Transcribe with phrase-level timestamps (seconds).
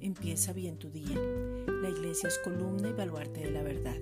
[0.00, 1.14] Empieza bien tu día.
[1.82, 3.98] La iglesia es columna y baluarte de la verdad.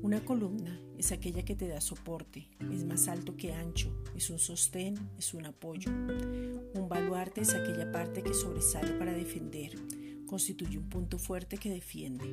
[0.00, 4.38] Una columna es aquella que te da soporte, es más alto que ancho, es un
[4.38, 5.90] sostén, es un apoyo.
[5.90, 9.74] Un baluarte es aquella parte que sobresale para defender,
[10.26, 12.24] constituye un punto fuerte que defiende.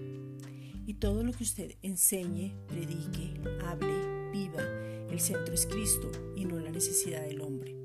[0.86, 3.34] Y todo lo que usted enseñe, predique,
[3.66, 4.64] hable, viva,
[5.10, 7.83] el centro es Cristo y no la necesidad del hombre.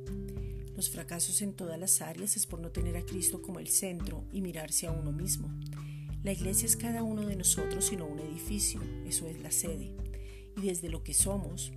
[0.79, 4.25] Los fracasos en todas las áreas es por no tener a Cristo como el centro
[4.31, 5.51] y mirarse a uno mismo.
[6.23, 9.97] La iglesia es cada uno de nosotros y no un edificio, eso es la sede.
[10.57, 11.73] Y desde lo que somos,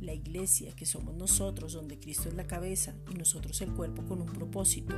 [0.00, 4.22] la iglesia que somos nosotros, donde Cristo es la cabeza y nosotros el cuerpo con
[4.22, 4.96] un propósito,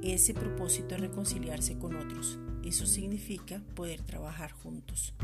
[0.00, 2.38] ese propósito es reconciliarse con otros.
[2.64, 5.14] Eso significa poder trabajar juntos.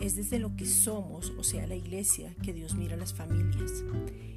[0.00, 3.84] Es desde lo que somos, o sea, la iglesia, que Dios mira a las familias.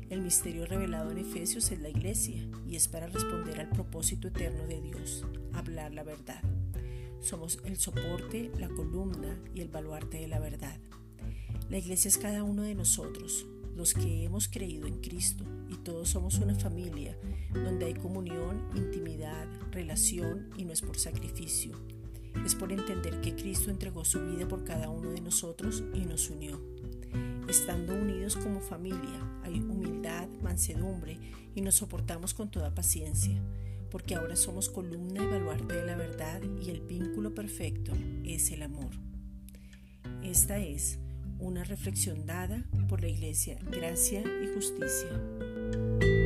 [0.10, 4.68] El misterio revelado en Efesios es la iglesia y es para responder al propósito eterno
[4.68, 6.42] de Dios, hablar la verdad.
[7.22, 10.78] Somos el soporte, la columna y el baluarte de la verdad.
[11.70, 16.10] La iglesia es cada uno de nosotros, los que hemos creído en Cristo, y todos
[16.10, 17.18] somos una familia
[17.54, 21.72] donde hay comunión, intimidad, relación y no es por sacrificio
[22.46, 26.30] es por entender que Cristo entregó su vida por cada uno de nosotros y nos
[26.30, 26.62] unió.
[27.48, 31.20] Estando unidos como familia, hay humildad, mansedumbre
[31.56, 33.42] y nos soportamos con toda paciencia,
[33.92, 37.92] porque ahora somos columna y baluarte de la verdad y el vínculo perfecto
[38.24, 38.92] es el amor.
[40.24, 41.00] Esta es
[41.40, 46.23] una reflexión dada por la Iglesia Gracia y Justicia.